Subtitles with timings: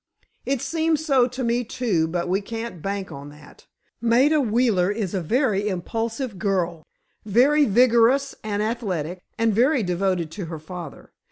[0.47, 3.67] "It seems so to me, too, but we can't bank on that.
[4.01, 6.81] Maida Wheeler is a very impulsive girl,
[7.23, 11.11] very vigorous and athletic, and very devoted to her father.